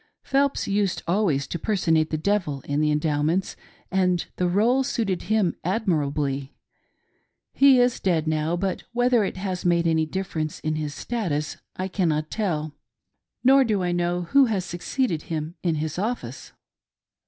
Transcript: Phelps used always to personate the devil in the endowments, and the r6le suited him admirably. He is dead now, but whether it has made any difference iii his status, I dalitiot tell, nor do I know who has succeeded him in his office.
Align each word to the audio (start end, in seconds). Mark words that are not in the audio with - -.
Phelps 0.23 0.67
used 0.67 1.03
always 1.07 1.45
to 1.45 1.59
personate 1.59 2.09
the 2.09 2.17
devil 2.17 2.61
in 2.61 2.81
the 2.81 2.89
endowments, 2.89 3.55
and 3.91 4.25
the 4.37 4.49
r6le 4.49 4.83
suited 4.83 5.21
him 5.29 5.55
admirably. 5.63 6.55
He 7.53 7.79
is 7.79 7.99
dead 7.99 8.25
now, 8.27 8.57
but 8.57 8.81
whether 8.93 9.23
it 9.23 9.37
has 9.37 9.63
made 9.63 9.85
any 9.85 10.07
difference 10.07 10.59
iii 10.65 10.73
his 10.73 10.95
status, 10.95 11.57
I 11.75 11.87
dalitiot 11.87 12.25
tell, 12.31 12.73
nor 13.43 13.63
do 13.63 13.83
I 13.83 13.91
know 13.91 14.23
who 14.23 14.45
has 14.45 14.65
succeeded 14.65 15.21
him 15.29 15.53
in 15.61 15.75
his 15.75 15.99
office. 15.99 16.51